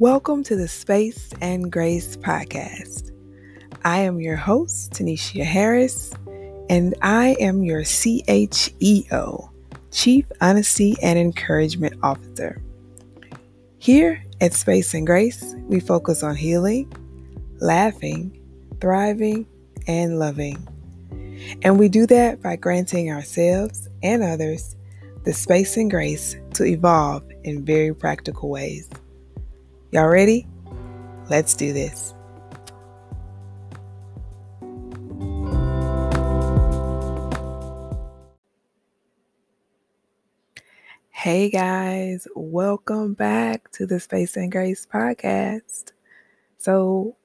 Welcome 0.00 0.44
to 0.44 0.54
the 0.54 0.68
Space 0.68 1.30
and 1.40 1.72
Grace 1.72 2.16
podcast. 2.16 3.10
I 3.84 3.98
am 3.98 4.20
your 4.20 4.36
host, 4.36 4.92
Tanisha 4.92 5.42
Harris, 5.42 6.14
and 6.70 6.94
I 7.02 7.34
am 7.40 7.64
your 7.64 7.82
CHEO, 7.82 9.50
Chief 9.90 10.24
Honesty 10.40 10.96
and 11.02 11.18
Encouragement 11.18 11.98
Officer. 12.04 12.62
Here 13.78 14.24
at 14.40 14.52
Space 14.52 14.94
and 14.94 15.04
Grace, 15.04 15.56
we 15.62 15.80
focus 15.80 16.22
on 16.22 16.36
healing, 16.36 16.92
laughing, 17.58 18.40
thriving, 18.80 19.46
and 19.88 20.20
loving. 20.20 20.64
And 21.62 21.76
we 21.76 21.88
do 21.88 22.06
that 22.06 22.40
by 22.40 22.54
granting 22.54 23.10
ourselves 23.10 23.88
and 24.04 24.22
others 24.22 24.76
the 25.24 25.32
space 25.32 25.76
and 25.76 25.90
grace 25.90 26.36
to 26.54 26.64
evolve 26.64 27.24
in 27.42 27.64
very 27.64 27.92
practical 27.92 28.48
ways. 28.48 28.88
Y'all 29.90 30.08
ready? 30.08 30.46
Let's 31.30 31.54
do 31.54 31.72
this. 31.72 32.12
Hey 41.08 41.48
guys, 41.48 42.28
welcome 42.34 43.14
back 43.14 43.70
to 43.72 43.86
the 43.86 43.98
Space 43.98 44.36
and 44.36 44.52
Grace 44.52 44.86
podcast. 44.86 45.92
So, 46.58 47.16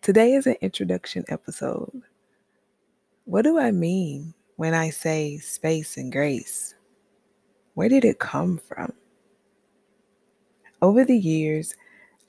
today 0.00 0.32
is 0.32 0.46
an 0.46 0.56
introduction 0.62 1.26
episode. 1.28 2.00
What 3.26 3.42
do 3.42 3.58
I 3.58 3.72
mean 3.72 4.32
when 4.56 4.72
I 4.72 4.88
say 4.88 5.36
space 5.36 5.98
and 5.98 6.10
grace? 6.10 6.76
Where 7.74 7.90
did 7.90 8.06
it 8.06 8.18
come 8.18 8.56
from? 8.56 8.94
Over 10.82 11.04
the 11.04 11.16
years, 11.16 11.74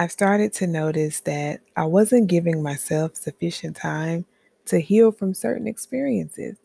I've 0.00 0.12
started 0.12 0.54
to 0.54 0.66
notice 0.66 1.20
that 1.20 1.60
I 1.76 1.84
wasn't 1.84 2.28
giving 2.28 2.62
myself 2.62 3.16
sufficient 3.16 3.76
time 3.76 4.24
to 4.64 4.80
heal 4.80 5.12
from 5.12 5.34
certain 5.34 5.66
experiences. 5.66 6.56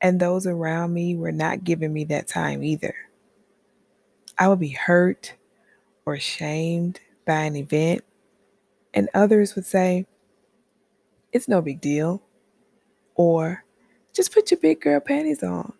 And 0.00 0.18
those 0.18 0.46
around 0.46 0.94
me 0.94 1.16
were 1.16 1.32
not 1.32 1.64
giving 1.64 1.92
me 1.92 2.04
that 2.04 2.26
time 2.26 2.64
either. 2.64 2.94
I 4.38 4.48
would 4.48 4.58
be 4.58 4.70
hurt 4.70 5.34
or 6.06 6.18
shamed 6.18 6.98
by 7.26 7.42
an 7.42 7.56
event, 7.56 8.04
and 8.94 9.10
others 9.12 9.54
would 9.54 9.66
say, 9.66 10.06
It's 11.30 11.46
no 11.46 11.60
big 11.60 11.78
deal, 11.78 12.22
or 13.16 13.64
just 14.14 14.32
put 14.32 14.50
your 14.50 14.60
big 14.60 14.80
girl 14.80 15.00
panties 15.00 15.42
on 15.42 15.74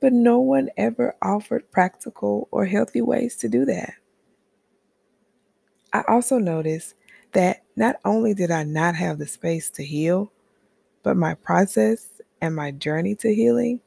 but 0.00 0.12
no 0.12 0.40
one 0.40 0.68
ever 0.76 1.14
offered 1.22 1.70
practical 1.70 2.48
or 2.50 2.66
healthy 2.66 3.00
ways 3.00 3.36
to 3.36 3.48
do 3.48 3.64
that. 3.64 3.94
I 5.92 6.02
also 6.08 6.38
noticed 6.38 6.94
that 7.32 7.62
not 7.76 7.96
only 8.04 8.34
did 8.34 8.50
I 8.50 8.64
not 8.64 8.94
have 8.94 9.18
the 9.18 9.26
space 9.26 9.70
to 9.70 9.84
heal, 9.84 10.32
but 11.02 11.16
my 11.16 11.34
process 11.34 12.08
and 12.40 12.54
my 12.54 12.70
journey 12.70 13.14
to 13.16 13.34
healing 13.34 13.80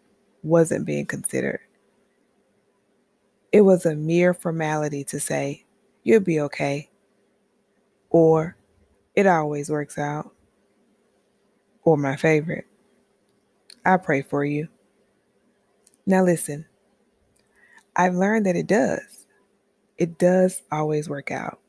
wasn't 0.43 0.85
being 0.85 1.05
considered. 1.05 1.61
It 3.51 3.61
was 3.61 3.85
a 3.85 3.95
mere 3.95 4.33
formality 4.33 5.03
to 5.05 5.19
say, 5.19 5.65
you'll 6.03 6.19
be 6.19 6.39
okay, 6.41 6.89
or 8.09 8.55
it 9.15 9.27
always 9.27 9.69
works 9.69 9.97
out, 9.97 10.31
or 11.83 11.97
my 11.97 12.15
favorite, 12.15 12.65
I 13.85 13.97
pray 13.97 14.21
for 14.21 14.43
you. 14.43 14.67
Now, 16.05 16.23
listen, 16.23 16.65
I've 17.95 18.15
learned 18.15 18.45
that 18.45 18.55
it 18.55 18.67
does. 18.67 19.25
It 19.97 20.17
does 20.17 20.63
always 20.71 21.07
work 21.09 21.31
out. 21.31 21.59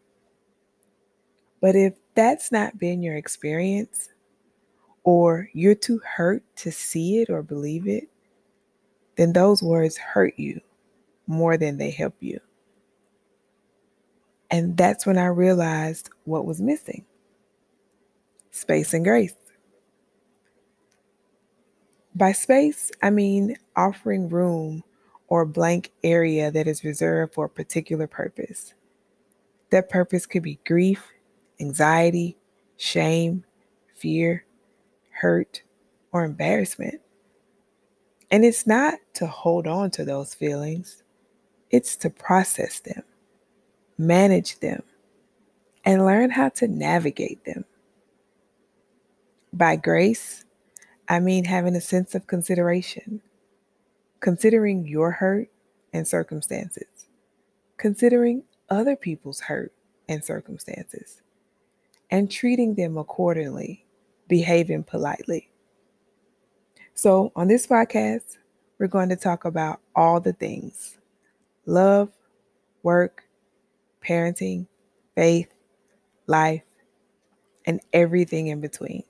But 1.61 1.75
if 1.77 1.95
that's 2.15 2.53
not 2.53 2.79
been 2.79 3.03
your 3.03 3.17
experience, 3.17 4.11
or 5.05 5.49
you're 5.53 5.75
too 5.75 6.01
hurt 6.05 6.43
to 6.57 6.73
see 6.73 7.21
it 7.21 7.31
or 7.31 7.43
believe 7.43 7.87
it, 7.87 8.09
then 9.17 9.33
those 9.33 9.63
words 9.63 9.97
hurt 9.97 10.35
you 10.37 10.61
more 11.27 11.57
than 11.57 11.79
they 11.79 11.91
help 11.91 12.15
you. 12.21 12.41
And 14.51 14.77
that's 14.77 15.07
when 15.07 15.17
I 15.17 15.27
realized 15.27 16.11
what 16.25 16.45
was 16.45 16.61
missing 16.61 17.05
space 18.51 18.95
and 18.95 19.05
grace. 19.05 19.35
By 22.15 22.33
space, 22.33 22.91
I 23.03 23.11
mean 23.11 23.57
offering 23.77 24.29
room 24.29 24.83
or 25.29 25.45
blank 25.45 25.93
area 26.03 26.51
that 26.51 26.67
is 26.67 26.83
reserved 26.83 27.35
for 27.35 27.45
a 27.45 27.51
particular 27.51 28.07
purpose. 28.07 28.75
That 29.71 29.91
purpose 29.91 30.27
could 30.27 30.43
be 30.43 30.59
grief, 30.67 31.13
anxiety, 31.61 32.37
shame, 32.77 33.45
fear, 33.95 34.45
hurt, 35.11 35.63
or 36.13 36.25
embarrassment. 36.25 37.01
And 38.31 38.45
it's 38.45 38.67
not 38.67 38.95
to 39.15 39.27
hold 39.27 39.67
on 39.67 39.91
to 39.93 40.05
those 40.05 40.35
feelings, 40.35 41.03
it's 41.71 41.97
to 41.97 42.11
process 42.11 42.81
them, 42.81 43.03
manage 43.99 44.59
them, 44.61 44.83
and 45.85 46.05
learn 46.05 46.31
how 46.31 46.49
to 46.51 46.69
navigate 46.69 47.45
them. 47.45 47.65
By 49.53 49.77
grace, 49.77 50.45
I 51.09 51.21
mean 51.21 51.45
having 51.45 51.77
a 51.77 51.81
sense 51.81 52.15
of 52.15 52.27
consideration, 52.27 53.23
considering 54.21 54.87
your 54.87 55.13
hurt 55.13 55.49
and 55.93 56.07
circumstances, 56.07 57.09
considering 57.77 58.43
other 58.69 58.97
people's 58.97 59.41
hurt 59.41 59.73
and 60.09 60.25
circumstances, 60.25 61.23
and 62.11 62.31
treating 62.31 62.75
them 62.75 62.97
accordingly, 62.97 63.85
behaving 64.29 64.85
politely. 64.85 65.51
So, 66.95 67.33
on 67.37 67.49
this 67.49 67.67
podcast, 67.67 68.39
we're 68.79 68.87
going 68.87 69.09
to 69.09 69.17
talk 69.17 69.45
about 69.45 69.81
all 69.95 70.21
the 70.21 70.33
things 70.33 70.99
love, 71.67 72.11
work, 72.83 73.25
parenting, 74.05 74.67
faith, 75.15 75.53
life, 76.27 76.63
and 77.67 77.81
everything 77.93 78.49
in 78.49 78.61
between. 78.61 79.03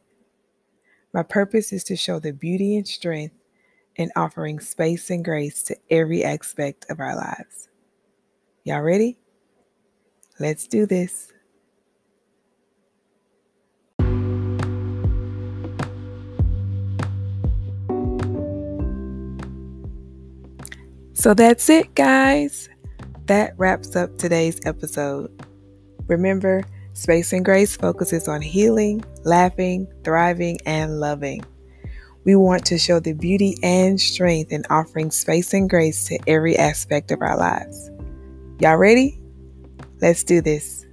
My 1.12 1.22
purpose 1.22 1.72
is 1.72 1.84
to 1.84 1.96
show 1.96 2.18
the 2.18 2.32
beauty 2.32 2.76
and 2.76 2.86
strength 2.86 3.34
in 3.96 4.10
offering 4.16 4.60
space 4.60 5.10
and 5.10 5.24
grace 5.24 5.62
to 5.64 5.76
every 5.90 6.24
aspect 6.24 6.86
of 6.90 7.00
our 7.00 7.16
lives. 7.16 7.68
Y'all 8.64 8.82
ready? 8.82 9.18
Let's 10.38 10.66
do 10.66 10.86
this. 10.86 11.32
So 21.26 21.34
that's 21.34 21.68
it, 21.68 21.92
guys. 21.96 22.68
That 23.24 23.54
wraps 23.58 23.96
up 23.96 24.16
today's 24.16 24.60
episode. 24.64 25.28
Remember, 26.06 26.62
Space 26.92 27.32
and 27.32 27.44
Grace 27.44 27.76
focuses 27.76 28.28
on 28.28 28.40
healing, 28.40 29.04
laughing, 29.24 29.88
thriving, 30.04 30.58
and 30.66 31.00
loving. 31.00 31.44
We 32.22 32.36
want 32.36 32.64
to 32.66 32.78
show 32.78 33.00
the 33.00 33.12
beauty 33.12 33.56
and 33.64 34.00
strength 34.00 34.52
in 34.52 34.66
offering 34.70 35.10
space 35.10 35.52
and 35.52 35.68
grace 35.68 36.04
to 36.04 36.18
every 36.28 36.56
aspect 36.56 37.10
of 37.10 37.20
our 37.22 37.36
lives. 37.36 37.90
Y'all 38.60 38.76
ready? 38.76 39.20
Let's 40.00 40.22
do 40.22 40.40
this. 40.40 40.85